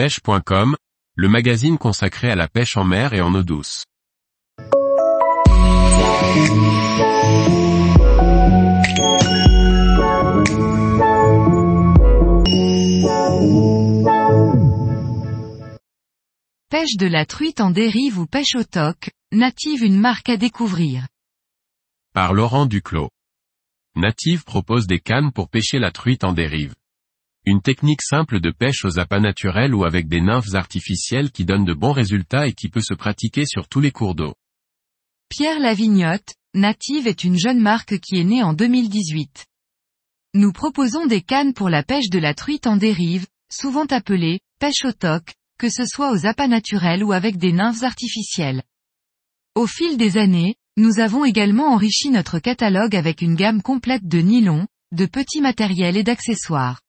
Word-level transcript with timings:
pêche.com, 0.00 0.76
le 1.14 1.28
magazine 1.28 1.76
consacré 1.76 2.30
à 2.30 2.34
la 2.34 2.48
pêche 2.48 2.78
en 2.78 2.84
mer 2.84 3.12
et 3.12 3.20
en 3.20 3.34
eau 3.34 3.42
douce. 3.42 3.84
Pêche 16.70 16.96
de 16.96 17.06
la 17.06 17.26
truite 17.26 17.60
en 17.60 17.70
dérive 17.70 18.18
ou 18.18 18.24
pêche 18.24 18.54
au 18.54 18.64
toc, 18.64 19.10
Native 19.32 19.82
une 19.82 20.00
marque 20.00 20.30
à 20.30 20.38
découvrir. 20.38 21.08
Par 22.14 22.32
Laurent 22.32 22.64
Duclos. 22.64 23.10
Native 23.96 24.44
propose 24.44 24.86
des 24.86 25.00
cannes 25.00 25.30
pour 25.30 25.50
pêcher 25.50 25.78
la 25.78 25.90
truite 25.90 26.24
en 26.24 26.32
dérive. 26.32 26.74
Une 27.46 27.62
technique 27.62 28.02
simple 28.02 28.40
de 28.40 28.50
pêche 28.50 28.84
aux 28.84 28.98
appâts 28.98 29.20
naturels 29.20 29.74
ou 29.74 29.84
avec 29.84 30.08
des 30.08 30.20
nymphes 30.20 30.54
artificielles 30.54 31.30
qui 31.30 31.46
donne 31.46 31.64
de 31.64 31.72
bons 31.72 31.92
résultats 31.92 32.46
et 32.46 32.52
qui 32.52 32.68
peut 32.68 32.82
se 32.82 32.94
pratiquer 32.94 33.46
sur 33.46 33.66
tous 33.66 33.80
les 33.80 33.90
cours 33.90 34.14
d'eau. 34.14 34.34
Pierre 35.30 35.58
Lavignotte, 35.58 36.34
Native 36.54 37.06
est 37.06 37.24
une 37.24 37.38
jeune 37.38 37.60
marque 37.60 37.98
qui 38.00 38.16
est 38.18 38.24
née 38.24 38.42
en 38.42 38.52
2018. 38.52 39.46
Nous 40.34 40.52
proposons 40.52 41.06
des 41.06 41.22
cannes 41.22 41.54
pour 41.54 41.70
la 41.70 41.82
pêche 41.82 42.10
de 42.10 42.18
la 42.18 42.34
truite 42.34 42.66
en 42.66 42.76
dérive, 42.76 43.26
souvent 43.50 43.86
appelée 43.86 44.40
pêche 44.58 44.84
au 44.84 44.92
toc, 44.92 45.34
que 45.58 45.70
ce 45.70 45.86
soit 45.86 46.12
aux 46.12 46.26
appâts 46.26 46.48
naturels 46.48 47.02
ou 47.02 47.12
avec 47.12 47.38
des 47.38 47.52
nymphes 47.52 47.84
artificielles. 47.84 48.62
Au 49.54 49.66
fil 49.66 49.96
des 49.96 50.18
années, 50.18 50.56
nous 50.76 51.00
avons 51.00 51.24
également 51.24 51.72
enrichi 51.72 52.10
notre 52.10 52.38
catalogue 52.38 52.94
avec 52.94 53.22
une 53.22 53.34
gamme 53.34 53.62
complète 53.62 54.06
de 54.06 54.18
nylon, 54.18 54.66
de 54.92 55.06
petits 55.06 55.40
matériels 55.40 55.96
et 55.96 56.02
d'accessoires. 56.02 56.80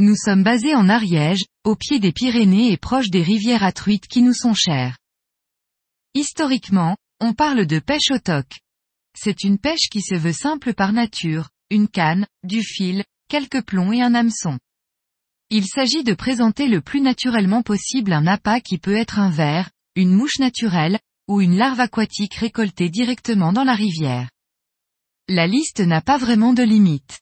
Nous 0.00 0.16
sommes 0.16 0.42
basés 0.42 0.74
en 0.74 0.88
Ariège, 0.88 1.44
au 1.62 1.76
pied 1.76 2.00
des 2.00 2.10
Pyrénées 2.10 2.72
et 2.72 2.76
proches 2.76 3.10
des 3.10 3.22
rivières 3.22 3.62
à 3.62 3.70
truites 3.70 4.08
qui 4.08 4.22
nous 4.22 4.34
sont 4.34 4.54
chères. 4.54 4.98
Historiquement, 6.14 6.96
on 7.20 7.32
parle 7.32 7.64
de 7.64 7.78
pêche 7.78 8.10
au 8.10 8.18
toc. 8.18 8.46
C'est 9.16 9.44
une 9.44 9.58
pêche 9.58 9.88
qui 9.90 10.00
se 10.00 10.16
veut 10.16 10.32
simple 10.32 10.74
par 10.74 10.92
nature, 10.92 11.48
une 11.70 11.86
canne, 11.86 12.26
du 12.42 12.62
fil, 12.64 13.04
quelques 13.28 13.64
plombs 13.64 13.92
et 13.92 14.02
un 14.02 14.14
hameçon. 14.14 14.58
Il 15.50 15.66
s'agit 15.66 16.02
de 16.02 16.14
présenter 16.14 16.66
le 16.66 16.80
plus 16.80 17.00
naturellement 17.00 17.62
possible 17.62 18.12
un 18.12 18.26
appât 18.26 18.60
qui 18.60 18.78
peut 18.78 18.96
être 18.96 19.20
un 19.20 19.30
ver, 19.30 19.70
une 19.94 20.12
mouche 20.12 20.40
naturelle, 20.40 20.98
ou 21.28 21.40
une 21.40 21.56
larve 21.56 21.78
aquatique 21.78 22.34
récoltée 22.34 22.90
directement 22.90 23.52
dans 23.52 23.64
la 23.64 23.74
rivière. 23.74 24.28
La 25.28 25.46
liste 25.46 25.80
n'a 25.80 26.00
pas 26.00 26.18
vraiment 26.18 26.52
de 26.52 26.64
limite. 26.64 27.20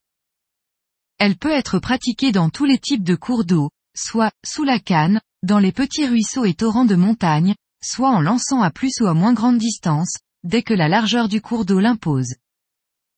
Elle 1.19 1.37
peut 1.37 1.53
être 1.53 1.79
pratiquée 1.79 2.33
dans 2.33 2.51
tous 2.51 2.65
les 2.65 2.79
types 2.79 3.05
de 3.05 3.15
cours 3.15 3.45
d'eau, 3.45 3.71
soit 3.97 4.33
sous 4.45 4.65
la 4.65 4.79
canne, 4.79 5.21
dans 5.43 5.59
les 5.59 5.73
petits 5.73 6.07
ruisseaux 6.07 6.45
et 6.45 6.55
torrents 6.55 6.85
de 6.85 6.95
montagne, 6.95 7.55
soit 7.83 8.11
en 8.11 8.21
lançant 8.21 8.63
à 8.63 8.71
plus 8.71 9.01
ou 9.01 9.07
à 9.07 9.15
moins 9.15 9.33
grande 9.33 9.59
distance, 9.59 10.17
dès 10.45 10.63
que 10.63 10.75
la 10.75 10.89
largeur 10.89 11.29
du 11.29 11.41
cours 11.41 11.65
d'eau 11.65 11.81
l'impose. 11.81 12.35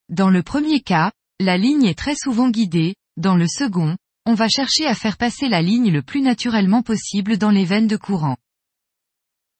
Dans 0.08 0.30
le 0.30 0.42
premier 0.42 0.80
cas, 0.80 1.12
la 1.40 1.56
ligne 1.56 1.84
est 1.84 1.98
très 1.98 2.14
souvent 2.14 2.50
guidée, 2.50 2.94
dans 3.16 3.36
le 3.36 3.46
second, 3.46 3.96
on 4.26 4.34
va 4.34 4.48
chercher 4.48 4.86
à 4.86 4.94
faire 4.94 5.16
passer 5.16 5.48
la 5.48 5.62
ligne 5.62 5.90
le 5.90 6.02
plus 6.02 6.22
naturellement 6.22 6.82
possible 6.82 7.36
dans 7.36 7.50
les 7.50 7.64
veines 7.64 7.86
de 7.86 7.96
courant. 7.96 8.36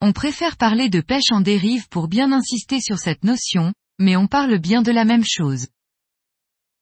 On 0.00 0.12
préfère 0.12 0.56
parler 0.56 0.88
de 0.88 1.00
pêche 1.00 1.30
en 1.30 1.40
dérive 1.40 1.88
pour 1.88 2.08
bien 2.08 2.32
insister 2.32 2.80
sur 2.80 2.98
cette 2.98 3.24
notion, 3.24 3.72
mais 3.98 4.16
on 4.16 4.26
parle 4.26 4.58
bien 4.58 4.82
de 4.82 4.90
la 4.90 5.04
même 5.04 5.24
chose. 5.24 5.68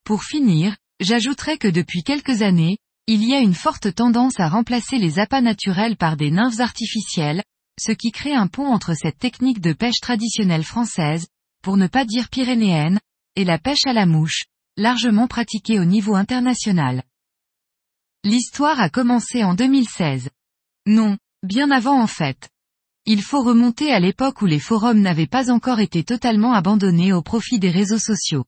Pour 0.05 0.25
finir, 0.25 0.77
J'ajouterai 1.03 1.59
que 1.59 1.67
depuis 1.67 2.05
quelques 2.05 2.43
années, 2.43 2.79
il 3.09 3.27
y 3.27 3.35
a 3.35 3.41
une 3.41 3.55
forte 3.55 3.93
tendance 3.93 4.39
à 4.39 4.49
remplacer 4.49 4.99
les 4.99 5.19
appâts 5.19 5.41
naturels 5.41 5.97
par 5.97 6.17
des 6.17 6.31
nymphes 6.31 6.61
artificielles, 6.61 7.43
ce 7.81 7.91
qui 7.91 8.13
crée 8.13 8.35
un 8.35 8.47
pont 8.47 8.67
entre 8.67 8.95
cette 8.95 9.19
technique 9.19 9.61
de 9.61 9.73
pêche 9.73 9.99
traditionnelle 10.01 10.63
française, 10.63 11.27
pour 11.61 11.77
ne 11.77 11.89
pas 11.89 12.05
dire 12.05 12.29
pyrénéenne, 12.29 13.01
et 13.35 13.45
la 13.45 13.59
pêche 13.59 13.85
à 13.87 13.93
la 13.93 14.07
mouche, 14.07 14.45
largement 14.77 15.27
pratiquée 15.27 15.81
au 15.81 15.85
niveau 15.85 16.15
international. 16.15 17.03
L'histoire 18.23 18.81
a 18.81 18.89
commencé 18.89 19.43
en 19.43 19.55
2016. 19.55 20.31
Non, 20.87 21.19
bien 21.43 21.73
avant 21.73 22.01
en 22.01 22.07
fait. 22.07 22.49
Il 23.07 23.23
faut 23.23 23.43
remonter 23.43 23.93
à 23.93 23.99
l'époque 23.99 24.41
où 24.41 24.47
les 24.47 24.61
forums 24.61 25.01
n'avaient 25.01 25.27
pas 25.27 25.51
encore 25.51 25.81
été 25.81 26.05
totalement 26.05 26.53
abandonnés 26.53 27.13
au 27.13 27.23
profit 27.23 27.59
des 27.59 27.71
réseaux 27.71 27.99
sociaux. 27.99 28.45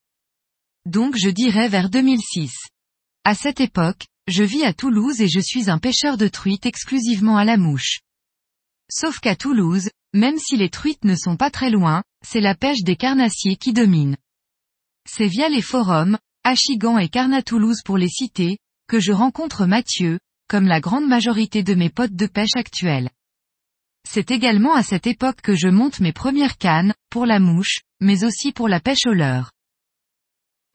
Donc 0.86 1.16
je 1.16 1.30
dirais 1.30 1.68
vers 1.68 1.88
2006. 1.88 2.52
À 3.24 3.34
cette 3.34 3.60
époque, 3.60 4.06
je 4.28 4.42
vis 4.42 4.64
à 4.64 4.74
Toulouse 4.74 5.22
et 5.22 5.28
je 5.28 5.40
suis 5.40 5.70
un 5.70 5.78
pêcheur 5.78 6.18
de 6.18 6.28
truites 6.28 6.66
exclusivement 6.66 7.38
à 7.38 7.44
la 7.44 7.56
mouche. 7.56 8.00
Sauf 8.90 9.18
qu'à 9.20 9.34
Toulouse, 9.34 9.88
même 10.12 10.38
si 10.38 10.56
les 10.56 10.68
truites 10.68 11.04
ne 11.04 11.14
sont 11.14 11.36
pas 11.36 11.50
très 11.50 11.70
loin, 11.70 12.02
c'est 12.22 12.40
la 12.42 12.54
pêche 12.54 12.82
des 12.82 12.96
carnassiers 12.96 13.56
qui 13.56 13.72
domine. 13.72 14.16
C'est 15.08 15.26
via 15.26 15.48
les 15.48 15.62
forums, 15.62 16.18
Achigan 16.44 16.98
et 16.98 17.08
Carnatoulouse 17.08 17.80
pour 17.82 17.96
les 17.96 18.08
citer, 18.08 18.58
que 18.86 19.00
je 19.00 19.12
rencontre 19.12 19.64
Mathieu, 19.64 20.18
comme 20.48 20.66
la 20.66 20.80
grande 20.80 21.08
majorité 21.08 21.62
de 21.62 21.74
mes 21.74 21.88
potes 21.88 22.14
de 22.14 22.26
pêche 22.26 22.56
actuels. 22.56 23.08
C'est 24.06 24.30
également 24.30 24.74
à 24.74 24.82
cette 24.82 25.06
époque 25.06 25.40
que 25.40 25.56
je 25.56 25.68
monte 25.68 26.00
mes 26.00 26.12
premières 26.12 26.58
cannes, 26.58 26.94
pour 27.08 27.24
la 27.24 27.40
mouche, 27.40 27.80
mais 28.00 28.24
aussi 28.24 28.52
pour 28.52 28.68
la 28.68 28.80
pêche 28.80 29.06
au 29.06 29.14
leurre. 29.14 29.53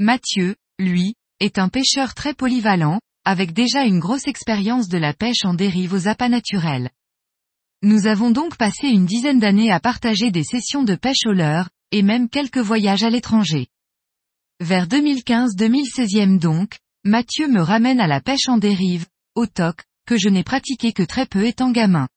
Mathieu, 0.01 0.55
lui, 0.79 1.15
est 1.41 1.59
un 1.59 1.67
pêcheur 1.67 2.13
très 2.13 2.33
polyvalent, 2.33 3.01
avec 3.25 3.51
déjà 3.51 3.83
une 3.83 3.99
grosse 3.99 4.27
expérience 4.27 4.87
de 4.87 4.97
la 4.97 5.13
pêche 5.13 5.43
en 5.43 5.53
dérive 5.53 5.93
aux 5.93 6.07
appâts 6.07 6.29
naturels. 6.29 6.89
Nous 7.81 8.07
avons 8.07 8.31
donc 8.31 8.55
passé 8.55 8.87
une 8.87 9.05
dizaine 9.05 9.39
d'années 9.39 9.73
à 9.73 9.81
partager 9.81 10.31
des 10.31 10.45
sessions 10.45 10.83
de 10.83 10.95
pêche 10.95 11.25
au 11.25 11.33
leurre, 11.33 11.69
et 11.91 12.01
même 12.01 12.29
quelques 12.29 12.59
voyages 12.59 13.03
à 13.03 13.09
l'étranger. 13.09 13.67
Vers 14.61 14.87
2015-2016 14.87 16.39
donc, 16.39 16.77
Mathieu 17.03 17.49
me 17.49 17.61
ramène 17.61 17.99
à 17.99 18.07
la 18.07 18.21
pêche 18.21 18.47
en 18.47 18.57
dérive, 18.57 19.05
au 19.35 19.47
toc, 19.47 19.83
que 20.05 20.15
je 20.15 20.29
n'ai 20.29 20.45
pratiqué 20.45 20.93
que 20.93 21.03
très 21.03 21.25
peu 21.25 21.45
étant 21.45 21.71
gamin. 21.71 22.07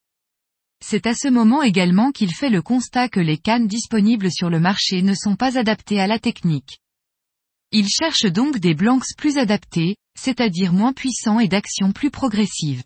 C'est 0.85 1.09
à 1.09 1.15
ce 1.15 1.27
moment 1.27 1.63
également 1.63 2.13
qu'il 2.13 2.33
fait 2.33 2.51
le 2.51 2.63
constat 2.63 3.09
que 3.09 3.21
les 3.21 3.39
cannes 3.39 3.67
disponibles 3.67 4.31
sur 4.31 4.51
le 4.51 4.61
marché 4.61 5.03
ne 5.03 5.15
sont 5.15 5.35
pas 5.35 5.59
adaptées 5.59 6.01
à 6.01 6.07
la 6.07 6.21
technique. 6.21 6.79
Il 7.73 7.89
cherche 7.89 8.27
donc 8.27 8.59
des 8.59 8.75
blancs 8.75 9.03
plus 9.17 9.39
adaptés, 9.39 9.97
c'est-à-dire 10.15 10.75
moins 10.75 10.93
puissants 10.93 11.41
et 11.41 11.49
d'action 11.49 11.93
plus 11.93 12.11
progressive. 12.11 12.83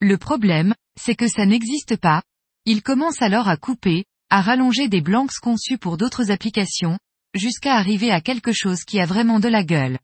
Le 0.00 0.16
problème, 0.16 0.74
c'est 0.98 1.16
que 1.16 1.26
ça 1.26 1.46
n'existe 1.46 1.96
pas. 1.96 2.22
Il 2.64 2.82
commence 2.82 3.20
alors 3.22 3.48
à 3.48 3.56
couper, 3.56 4.04
à 4.30 4.40
rallonger 4.40 4.88
des 4.88 5.00
blancs 5.00 5.32
conçus 5.42 5.78
pour 5.78 5.96
d'autres 5.96 6.30
applications, 6.30 6.98
jusqu'à 7.34 7.74
arriver 7.74 8.12
à 8.12 8.20
quelque 8.20 8.52
chose 8.52 8.84
qui 8.84 9.00
a 9.00 9.06
vraiment 9.06 9.40
de 9.40 9.48
la 9.48 9.64
gueule. 9.64 9.98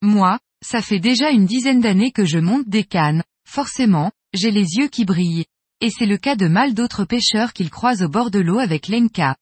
Moi, 0.00 0.38
ça 0.64 0.80
fait 0.80 1.00
déjà 1.00 1.30
une 1.30 1.46
dizaine 1.46 1.80
d'années 1.80 2.12
que 2.12 2.24
je 2.24 2.38
monte 2.38 2.68
des 2.68 2.84
cannes, 2.84 3.24
forcément, 3.44 4.12
j'ai 4.34 4.52
les 4.52 4.76
yeux 4.76 4.88
qui 4.88 5.04
brillent. 5.04 5.46
Et 5.80 5.90
c'est 5.90 6.06
le 6.06 6.16
cas 6.16 6.36
de 6.36 6.46
mal 6.46 6.74
d'autres 6.74 7.04
pêcheurs 7.04 7.52
qu'ils 7.52 7.70
croisent 7.70 8.02
au 8.02 8.08
bord 8.08 8.30
de 8.30 8.38
l'eau 8.38 8.58
avec 8.58 8.86
l'Enka. 8.86 9.36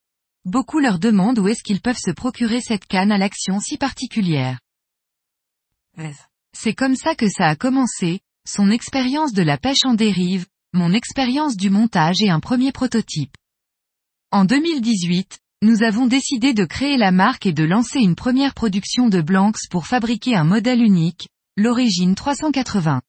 Beaucoup 0.47 0.79
leur 0.79 1.01
demandent 1.01 1.41
où 1.41 1.49
est-ce 1.49 1.65
qu'ils 1.65 1.81
peuvent 1.81 1.99
se 1.99 2.13
procurer 2.13 2.61
cette 2.61 2.87
canne 2.87 3.11
à 3.11 3.19
l'action 3.19 3.59
si 3.59 3.77
particulière. 3.77 4.61
C'est 6.57 6.73
comme 6.73 6.95
ça 6.95 7.17
que 7.17 7.29
ça 7.29 7.49
a 7.49 7.57
commencé, 7.57 8.21
son 8.47 8.71
expérience 8.71 9.33
de 9.33 9.43
la 9.43 9.59
pêche 9.59 9.85
en 9.85 9.95
dérive, 9.95 10.47
mon 10.73 10.93
expérience 10.93 11.57
du 11.57 11.69
montage 11.69 12.23
et 12.23 12.31
un 12.31 12.39
premier 12.39 12.71
prototype. 12.71 13.35
En 14.31 14.45
2018, 14.45 15.41
nous 15.63 15.83
avons 15.83 16.07
décidé 16.07 16.55
de 16.55 16.65
créer 16.65 16.97
la 16.97 17.11
marque 17.11 17.47
et 17.47 17.53
de 17.53 17.65
lancer 17.65 17.99
une 17.99 18.15
première 18.15 18.55
production 18.55 19.09
de 19.09 19.21
Blancs 19.21 19.57
pour 19.69 19.89
fabriquer 19.89 20.37
un 20.37 20.45
modèle 20.45 20.81
unique, 20.81 21.29
l'origine 21.57 22.15
380. 22.15 23.03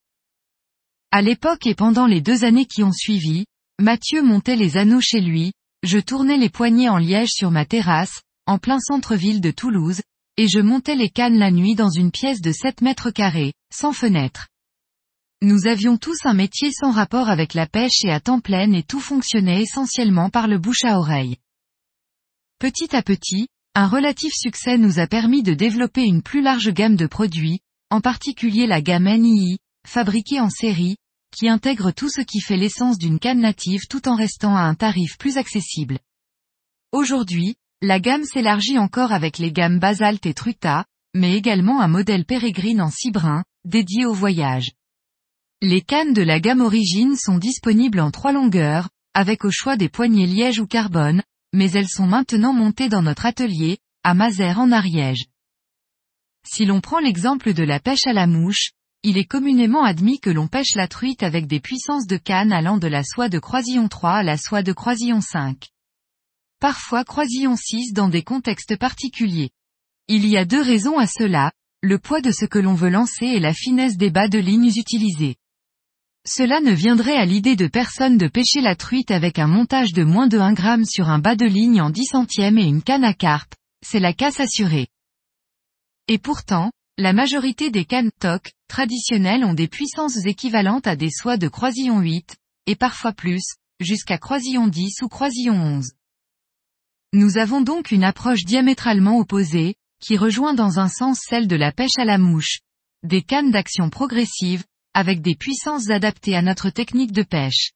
À 1.12 1.22
l'époque 1.22 1.68
et 1.68 1.76
pendant 1.76 2.08
les 2.08 2.22
deux 2.22 2.46
années 2.46 2.66
qui 2.66 2.82
ont 2.82 2.92
suivi, 2.92 3.46
Mathieu 3.80 4.24
montait 4.24 4.56
les 4.56 4.76
anneaux 4.78 5.02
chez 5.02 5.22
lui, 5.22 5.54
je 5.84 6.00
tournais 6.00 6.38
les 6.38 6.50
poignées 6.50 6.90
en 6.90 6.98
liège 6.98 7.32
sur 7.32 7.52
ma 7.52 7.66
terrasse, 7.66 8.22
en 8.46 8.58
plein 8.58 8.80
centre-ville 8.80 9.42
de 9.42 9.52
Toulouse, 9.52 10.02
et 10.38 10.48
je 10.48 10.60
montais 10.60 10.96
les 10.96 11.10
cannes 11.10 11.38
la 11.38 11.52
nuit 11.52 11.76
dans 11.76 11.90
une 11.90 12.12
pièce 12.12 12.42
de 12.42 12.52
7 12.52 12.82
mètres 12.82 13.12
carrés, 13.12 13.54
sans 13.74 13.94
fenêtre. 13.94 14.48
Nous 15.42 15.68
avions 15.68 15.98
tous 15.98 16.18
un 16.26 16.34
métier 16.34 16.72
sans 16.72 16.92
rapport 16.92 17.30
avec 17.30 17.54
la 17.54 17.68
pêche 17.68 18.04
et 18.04 18.12
à 18.12 18.20
temps 18.20 18.40
plein 18.40 18.72
et 18.72 18.84
tout 18.84 19.00
fonctionnait 19.00 19.62
essentiellement 19.62 20.30
par 20.30 20.48
le 20.48 20.58
bouche 20.58 20.84
à 20.84 20.98
oreille. 20.98 21.38
Petit 22.60 22.96
à 22.96 23.04
petit, 23.04 23.48
un 23.76 23.88
relatif 23.88 24.34
succès 24.34 24.80
nous 24.80 24.98
a 24.98 25.06
permis 25.06 25.44
de 25.44 25.54
développer 25.54 26.04
une 26.04 26.24
plus 26.24 26.42
large 26.42 26.72
gamme 26.72 26.96
de 26.96 27.06
produits, 27.06 27.60
en 27.92 28.02
particulier 28.02 28.66
la 28.66 28.82
gamme 28.82 29.08
NII, 29.08 29.60
fabriquée 29.86 30.40
en 30.40 30.50
série, 30.50 30.98
qui 31.36 31.50
intègre 31.50 31.92
tout 31.92 32.10
ce 32.10 32.22
qui 32.22 32.40
fait 32.40 32.58
l'essence 32.58 32.98
d'une 32.98 33.20
canne 33.20 33.42
native 33.42 33.88
tout 33.90 34.08
en 34.08 34.16
restant 34.16 34.56
à 34.56 34.62
un 34.62 34.76
tarif 34.76 35.18
plus 35.18 35.38
accessible. 35.38 36.00
Aujourd'hui, 36.92 37.56
la 37.82 38.00
gamme 38.00 38.24
s'élargit 38.24 38.80
encore 38.80 39.12
avec 39.12 39.38
les 39.38 39.52
gammes 39.52 39.80
Basalt 39.80 40.26
et 40.26 40.34
Truta, 40.34 40.86
mais 41.14 41.36
également 41.36 41.82
un 41.82 41.88
modèle 41.88 42.26
pérégrine 42.26 42.82
en 42.82 42.90
cibrun, 42.90 43.44
dédié 43.66 44.06
au 44.06 44.14
voyage. 44.14 44.72
Les 45.62 45.82
cannes 45.82 46.14
de 46.14 46.22
la 46.22 46.40
gamme 46.40 46.62
origine 46.62 47.16
sont 47.16 47.38
disponibles 47.38 48.00
en 48.00 48.12
trois 48.12 48.32
longueurs, 48.32 48.90
avec 49.14 49.44
au 49.46 49.52
choix 49.52 49.78
des 49.78 49.90
poignées 49.90 50.28
liège 50.28 50.60
ou 50.60 50.68
carbone, 50.68 51.24
mais 51.54 51.72
elles 51.72 51.90
sont 51.90 52.08
maintenant 52.08 52.54
montées 52.54 52.90
dans 52.90 53.02
notre 53.02 53.26
atelier, 53.26 53.80
à 54.04 54.14
Mazères 54.14 54.60
en 54.60 54.72
Ariège. 54.72 55.26
Si 56.48 56.66
l'on 56.66 56.82
prend 56.82 57.00
l'exemple 57.00 57.54
de 57.54 57.64
la 57.64 57.80
pêche 57.80 58.06
à 58.06 58.14
la 58.14 58.28
mouche, 58.28 58.72
il 59.10 59.18
est 59.18 59.24
communément 59.24 59.86
admis 59.86 60.20
que 60.20 60.30
l'on 60.30 60.50
pêche 60.50 60.76
la 60.76 60.90
truite 60.90 61.24
avec 61.24 61.48
des 61.48 61.62
puissances 61.62 62.08
de 62.08 62.18
canne 62.18 62.52
allant 62.52 62.78
de 62.78 62.90
la 62.90 63.06
soie 63.06 63.30
de 63.30 63.40
croisillon 63.40 63.88
3 63.88 64.16
à 64.16 64.24
la 64.24 64.36
soie 64.36 64.64
de 64.64 64.74
croisillon 64.74 65.22
5. 65.22 65.70
Parfois 66.60 67.06
croisillon 67.06 67.56
6 67.56 67.94
dans 67.94 68.10
des 68.10 68.22
contextes 68.22 68.76
particuliers. 68.76 69.52
Il 70.10 70.28
y 70.28 70.36
a 70.36 70.44
deux 70.44 70.62
raisons 70.62 71.00
à 71.00 71.08
cela, 71.08 71.54
le 71.82 72.00
poids 72.00 72.20
de 72.20 72.32
ce 72.32 72.44
que 72.44 72.60
l'on 72.60 72.74
veut 72.74 72.90
lancer 72.90 73.28
et 73.28 73.40
la 73.40 73.54
finesse 73.54 73.96
des 73.96 74.10
bas 74.10 74.28
de 74.28 74.40
lignes 74.40 74.74
utilisés. 74.76 75.38
Cela 76.28 76.60
ne 76.60 76.74
viendrait 76.74 77.16
à 77.16 77.24
l'idée 77.24 77.56
de 77.56 77.68
personne 77.68 78.18
de 78.18 78.28
pêcher 78.28 78.60
la 78.60 78.76
truite 78.76 79.12
avec 79.12 79.40
un 79.40 79.48
montage 79.48 79.94
de 79.94 80.04
moins 80.04 80.28
de 80.28 80.38
1 80.38 80.52
gramme 80.52 80.84
sur 80.84 81.08
un 81.08 81.20
bas 81.20 81.38
de 81.38 81.46
ligne 81.46 81.80
en 81.80 81.92
10 81.92 82.08
centièmes 82.08 82.58
et 82.58 82.66
une 82.66 82.84
canne 82.84 83.06
à 83.06 83.14
carpe, 83.14 83.56
c'est 83.86 84.02
la 84.02 84.12
casse 84.12 84.42
assurée. 84.42 84.90
Et 86.10 86.18
pourtant, 86.18 86.72
la 87.00 87.14
majorité 87.14 87.70
des 87.70 87.86
cannes 87.86 88.10
TOC, 88.20 88.54
traditionnelles 88.68 89.46
ont 89.46 89.54
des 89.54 89.68
puissances 89.68 90.26
équivalentes 90.26 90.88
à 90.88 90.96
des 90.96 91.12
soies 91.12 91.38
de 91.38 91.48
croisillon 91.48 92.00
8, 92.00 92.36
et 92.66 92.76
parfois 92.76 93.14
plus, 93.14 93.44
jusqu'à 93.80 94.18
croisillon 94.18 94.68
10 94.68 95.04
ou 95.04 95.08
croisillon 95.08 95.54
11. 95.54 95.92
Nous 97.14 97.38
avons 97.38 97.62
donc 97.62 97.92
une 97.92 98.04
approche 98.04 98.46
diamétralement 98.46 99.20
opposée, 99.20 99.76
qui 100.00 100.18
rejoint 100.18 100.56
dans 100.56 100.80
un 100.80 100.90
sens 100.90 101.20
celle 101.22 101.48
de 101.48 101.56
la 101.56 101.72
pêche 101.72 101.98
à 101.98 102.06
la 102.06 102.18
mouche. 102.18 102.62
Des 103.04 103.22
cannes 103.22 103.52
d'action 103.52 103.92
progressive, 103.92 104.64
avec 104.96 105.22
des 105.22 105.36
puissances 105.36 105.92
adaptées 105.92 106.36
à 106.36 106.42
notre 106.42 106.72
technique 106.72 107.12
de 107.12 107.22
pêche. 107.22 107.74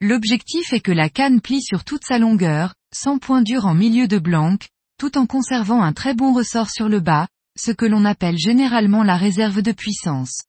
L'objectif 0.00 0.72
est 0.72 0.80
que 0.80 0.90
la 0.90 1.10
canne 1.10 1.42
plie 1.42 1.62
sur 1.62 1.84
toute 1.84 2.04
sa 2.04 2.18
longueur, 2.18 2.74
sans 2.94 3.18
point 3.18 3.42
dur 3.42 3.66
en 3.66 3.74
milieu 3.74 4.08
de 4.08 4.18
blanc, 4.18 4.56
tout 4.98 5.18
en 5.18 5.26
conservant 5.26 5.82
un 5.82 5.92
très 5.92 6.14
bon 6.14 6.32
ressort 6.32 6.70
sur 6.70 6.88
le 6.88 7.00
bas, 7.00 7.28
ce 7.58 7.70
que 7.70 7.86
l'on 7.86 8.04
appelle 8.04 8.38
généralement 8.38 9.02
la 9.02 9.16
réserve 9.16 9.62
de 9.62 9.72
puissance. 9.72 10.42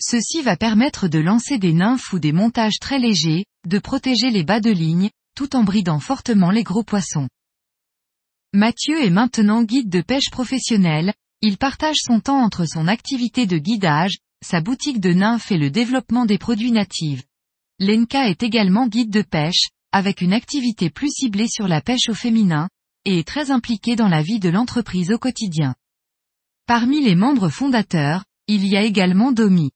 Ceci 0.00 0.42
va 0.42 0.56
permettre 0.56 1.08
de 1.08 1.18
lancer 1.18 1.58
des 1.58 1.72
nymphes 1.72 2.12
ou 2.12 2.18
des 2.18 2.32
montages 2.32 2.78
très 2.80 2.98
légers, 2.98 3.44
de 3.66 3.78
protéger 3.78 4.30
les 4.30 4.44
bas 4.44 4.60
de 4.60 4.70
ligne, 4.70 5.10
tout 5.36 5.56
en 5.56 5.64
bridant 5.64 6.00
fortement 6.00 6.50
les 6.50 6.62
gros 6.62 6.82
poissons. 6.82 7.28
Mathieu 8.52 9.02
est 9.04 9.10
maintenant 9.10 9.62
guide 9.62 9.88
de 9.88 10.00
pêche 10.00 10.30
professionnel, 10.30 11.12
il 11.40 11.58
partage 11.58 11.96
son 11.98 12.20
temps 12.20 12.40
entre 12.40 12.66
son 12.66 12.86
activité 12.86 13.46
de 13.46 13.58
guidage, 13.58 14.18
sa 14.44 14.60
boutique 14.60 15.00
de 15.00 15.12
nymphes 15.12 15.50
et 15.50 15.58
le 15.58 15.70
développement 15.70 16.26
des 16.26 16.38
produits 16.38 16.72
natifs. 16.72 17.24
Lenka 17.80 18.28
est 18.28 18.42
également 18.42 18.86
guide 18.86 19.10
de 19.10 19.22
pêche, 19.22 19.68
avec 19.90 20.20
une 20.20 20.32
activité 20.32 20.90
plus 20.90 21.10
ciblée 21.10 21.48
sur 21.48 21.66
la 21.66 21.80
pêche 21.80 22.08
au 22.08 22.14
féminin, 22.14 22.68
et 23.04 23.18
est 23.18 23.26
très 23.26 23.50
impliqué 23.50 23.96
dans 23.96 24.08
la 24.08 24.22
vie 24.22 24.38
de 24.38 24.48
l'entreprise 24.48 25.10
au 25.10 25.18
quotidien. 25.18 25.74
Parmi 26.66 27.02
les 27.02 27.14
membres 27.14 27.50
fondateurs, 27.50 28.24
il 28.46 28.66
y 28.66 28.74
a 28.74 28.82
également 28.82 29.32
Domi. 29.32 29.70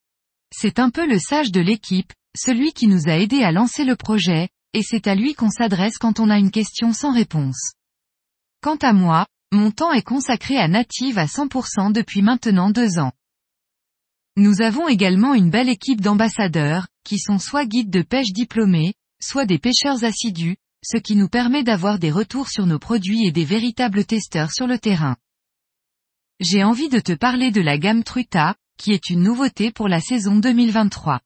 C'est 0.50 0.78
un 0.78 0.88
peu 0.88 1.06
le 1.06 1.18
sage 1.18 1.52
de 1.52 1.60
l'équipe, 1.60 2.14
celui 2.34 2.72
qui 2.72 2.86
nous 2.86 3.08
a 3.08 3.18
aidé 3.18 3.42
à 3.42 3.52
lancer 3.52 3.84
le 3.84 3.94
projet, 3.94 4.48
et 4.72 4.82
c'est 4.82 5.06
à 5.06 5.14
lui 5.14 5.34
qu'on 5.34 5.50
s'adresse 5.50 5.98
quand 5.98 6.18
on 6.18 6.30
a 6.30 6.38
une 6.38 6.50
question 6.50 6.94
sans 6.94 7.12
réponse. 7.12 7.72
Quant 8.62 8.76
à 8.76 8.94
moi, 8.94 9.26
mon 9.52 9.70
temps 9.70 9.92
est 9.92 10.02
consacré 10.02 10.56
à 10.56 10.66
Native 10.66 11.18
à 11.18 11.26
100% 11.26 11.92
depuis 11.92 12.22
maintenant 12.22 12.70
deux 12.70 12.98
ans. 12.98 13.12
Nous 14.38 14.62
avons 14.62 14.88
également 14.88 15.34
une 15.34 15.50
belle 15.50 15.68
équipe 15.68 16.00
d'ambassadeurs, 16.00 16.88
qui 17.04 17.18
sont 17.18 17.38
soit 17.38 17.66
guides 17.66 17.90
de 17.90 18.00
pêche 18.00 18.32
diplômés, 18.32 18.94
soit 19.20 19.44
des 19.44 19.58
pêcheurs 19.58 20.04
assidus, 20.04 20.56
ce 20.82 20.96
qui 20.96 21.16
nous 21.16 21.28
permet 21.28 21.64
d'avoir 21.64 21.98
des 21.98 22.10
retours 22.10 22.48
sur 22.48 22.64
nos 22.64 22.78
produits 22.78 23.26
et 23.26 23.32
des 23.32 23.44
véritables 23.44 24.06
testeurs 24.06 24.52
sur 24.52 24.66
le 24.66 24.78
terrain. 24.78 25.16
J'ai 26.40 26.62
envie 26.62 26.88
de 26.88 27.00
te 27.00 27.12
parler 27.12 27.50
de 27.50 27.60
la 27.60 27.78
gamme 27.78 28.04
Truta, 28.04 28.54
qui 28.78 28.92
est 28.92 29.10
une 29.10 29.24
nouveauté 29.24 29.72
pour 29.72 29.88
la 29.88 30.00
saison 30.00 30.36
2023. 30.36 31.20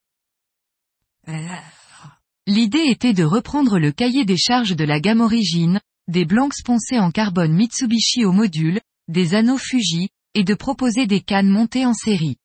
L'idée 2.46 2.86
était 2.86 3.12
de 3.12 3.22
reprendre 3.22 3.78
le 3.78 3.92
cahier 3.92 4.24
des 4.24 4.38
charges 4.38 4.74
de 4.74 4.84
la 4.84 5.00
gamme 5.00 5.20
origine, 5.20 5.80
des 6.08 6.24
blancs 6.24 6.54
poncés 6.64 6.98
en 6.98 7.10
carbone 7.10 7.52
Mitsubishi 7.52 8.24
au 8.24 8.32
module, 8.32 8.80
des 9.08 9.34
anneaux 9.34 9.58
Fuji, 9.58 10.08
et 10.32 10.44
de 10.44 10.54
proposer 10.54 11.06
des 11.06 11.20
cannes 11.20 11.50
montées 11.50 11.84
en 11.84 11.94
série. 11.94 12.38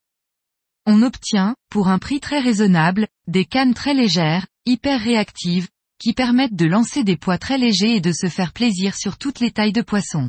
On 0.86 1.04
obtient, 1.04 1.56
pour 1.70 1.88
un 1.88 2.00
prix 2.00 2.20
très 2.20 2.40
raisonnable, 2.40 3.08
des 3.28 3.46
cannes 3.46 3.76
très 3.76 3.94
légères, 3.94 4.46
hyper 4.66 5.00
réactives, 5.00 5.70
qui 6.00 6.12
permettent 6.12 6.56
de 6.56 6.66
lancer 6.66 7.06
des 7.06 7.16
poids 7.16 7.38
très 7.38 7.58
légers 7.58 7.96
et 7.96 8.02
de 8.02 8.12
se 8.12 8.28
faire 8.28 8.52
plaisir 8.52 8.94
sur 8.94 9.18
toutes 9.18 9.40
les 9.40 9.52
tailles 9.52 9.72
de 9.72 9.82
poissons. 9.82 10.28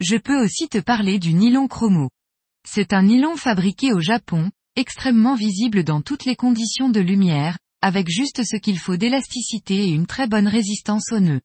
Je 0.00 0.16
peux 0.16 0.42
aussi 0.42 0.68
te 0.68 0.78
parler 0.78 1.18
du 1.18 1.34
nylon 1.34 1.68
chromo. 1.68 2.08
C'est 2.66 2.94
un 2.94 3.02
nylon 3.02 3.36
fabriqué 3.36 3.92
au 3.92 4.00
Japon, 4.00 4.50
extrêmement 4.74 5.34
visible 5.34 5.84
dans 5.84 6.00
toutes 6.00 6.24
les 6.24 6.36
conditions 6.36 6.88
de 6.88 7.00
lumière, 7.00 7.58
avec 7.82 8.08
juste 8.08 8.42
ce 8.42 8.56
qu'il 8.56 8.78
faut 8.78 8.96
d'élasticité 8.96 9.74
et 9.74 9.90
une 9.90 10.06
très 10.06 10.26
bonne 10.26 10.48
résistance 10.48 11.12
aux 11.12 11.20
nœuds. 11.20 11.42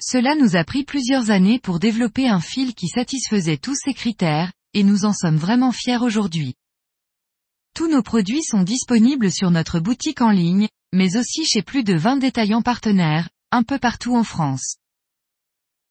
Cela 0.00 0.36
nous 0.36 0.54
a 0.54 0.62
pris 0.62 0.84
plusieurs 0.84 1.30
années 1.30 1.58
pour 1.58 1.80
développer 1.80 2.28
un 2.28 2.40
fil 2.40 2.72
qui 2.72 2.86
satisfaisait 2.86 3.56
tous 3.56 3.74
ces 3.74 3.94
critères, 3.94 4.52
et 4.72 4.84
nous 4.84 5.04
en 5.04 5.12
sommes 5.12 5.38
vraiment 5.38 5.72
fiers 5.72 5.98
aujourd'hui. 6.00 6.54
Tous 7.74 7.88
nos 7.88 8.02
produits 8.02 8.44
sont 8.44 8.62
disponibles 8.62 9.32
sur 9.32 9.50
notre 9.50 9.80
boutique 9.80 10.20
en 10.20 10.30
ligne, 10.30 10.68
mais 10.92 11.16
aussi 11.16 11.44
chez 11.44 11.62
plus 11.62 11.82
de 11.82 11.94
20 11.94 12.18
détaillants 12.18 12.62
partenaires, 12.62 13.28
un 13.50 13.64
peu 13.64 13.80
partout 13.80 14.14
en 14.14 14.24
France. 14.24 14.76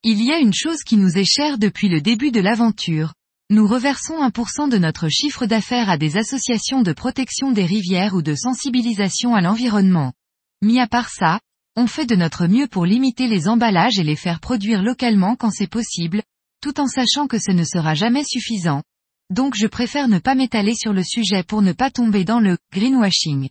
Il 0.08 0.24
y 0.24 0.32
a 0.32 0.38
une 0.38 0.54
chose 0.54 0.84
qui 0.84 0.98
nous 0.98 1.18
est 1.18 1.26
chère 1.26 1.58
depuis 1.58 1.90
le 1.90 2.00
début 2.00 2.30
de 2.30 2.40
l'aventure. 2.40 3.16
Nous 3.50 3.66
reversons 3.66 4.22
1% 4.22 4.70
de 4.70 4.78
notre 4.78 5.10
chiffre 5.10 5.48
d'affaires 5.48 5.90
à 5.90 5.98
des 5.98 6.16
associations 6.16 6.84
de 6.84 6.94
protection 6.94 7.52
des 7.52 7.66
rivières 7.66 8.14
ou 8.14 8.22
de 8.22 8.36
sensibilisation 8.36 9.34
à 9.34 9.42
l'environnement. 9.42 10.14
Mis 10.62 10.80
à 10.80 10.86
part 10.86 11.10
ça, 11.10 11.40
on 11.76 11.88
fait 11.88 12.06
de 12.06 12.16
notre 12.16 12.46
mieux 12.46 12.68
pour 12.68 12.86
limiter 12.86 13.26
les 13.26 13.48
emballages 13.48 13.98
et 13.98 14.04
les 14.04 14.16
faire 14.16 14.40
produire 14.40 14.84
localement 14.84 15.36
quand 15.36 15.50
c'est 15.50 15.66
possible, 15.66 16.22
tout 16.62 16.80
en 16.80 16.86
sachant 16.86 17.26
que 17.26 17.40
ce 17.40 17.52
ne 17.52 17.64
sera 17.64 17.96
jamais 17.96 18.24
suffisant, 18.24 18.84
donc 19.32 19.56
je 19.56 19.66
préfère 19.66 20.08
ne 20.08 20.20
pas 20.20 20.36
m'étaler 20.36 20.76
sur 20.76 20.94
le 20.94 21.02
sujet 21.04 21.42
pour 21.42 21.64
ne 21.64 21.74
pas 21.74 21.90
tomber 21.90 22.26
dans 22.26 22.40
le 22.40 22.60
greenwashing. 22.72 23.50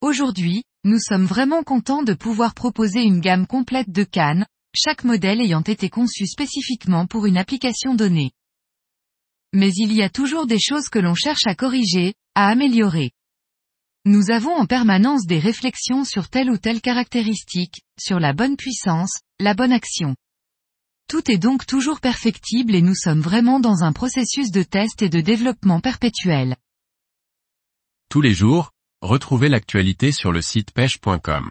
Aujourd'hui, 0.00 0.62
nous 0.84 1.00
sommes 1.00 1.26
vraiment 1.26 1.64
contents 1.64 2.04
de 2.04 2.14
pouvoir 2.14 2.54
proposer 2.54 3.02
une 3.02 3.18
gamme 3.18 3.48
complète 3.48 3.90
de 3.90 4.04
cannes, 4.04 4.46
chaque 4.76 5.04
modèle 5.04 5.40
ayant 5.40 5.62
été 5.62 5.88
conçu 5.88 6.26
spécifiquement 6.26 7.06
pour 7.06 7.26
une 7.26 7.36
application 7.36 7.94
donnée. 7.94 8.32
Mais 9.52 9.70
il 9.76 9.92
y 9.92 10.02
a 10.02 10.10
toujours 10.10 10.46
des 10.46 10.58
choses 10.60 10.88
que 10.88 10.98
l'on 10.98 11.14
cherche 11.14 11.46
à 11.46 11.54
corriger, 11.54 12.14
à 12.34 12.48
améliorer. 12.48 13.12
Nous 14.04 14.30
avons 14.30 14.54
en 14.54 14.66
permanence 14.66 15.26
des 15.26 15.38
réflexions 15.38 16.04
sur 16.04 16.28
telle 16.28 16.50
ou 16.50 16.58
telle 16.58 16.80
caractéristique, 16.80 17.82
sur 17.98 18.20
la 18.20 18.32
bonne 18.32 18.56
puissance, 18.56 19.20
la 19.40 19.54
bonne 19.54 19.72
action. 19.72 20.14
Tout 21.08 21.30
est 21.30 21.38
donc 21.38 21.66
toujours 21.66 22.00
perfectible 22.00 22.74
et 22.74 22.82
nous 22.82 22.94
sommes 22.94 23.20
vraiment 23.20 23.60
dans 23.60 23.82
un 23.82 23.92
processus 23.92 24.50
de 24.50 24.62
test 24.62 25.02
et 25.02 25.08
de 25.08 25.20
développement 25.20 25.80
perpétuel. 25.80 26.56
Tous 28.10 28.20
les 28.20 28.34
jours, 28.34 28.72
retrouvez 29.00 29.48
l'actualité 29.48 30.12
sur 30.12 30.32
le 30.32 30.42
site 30.42 30.72
pêche.com. 30.72 31.50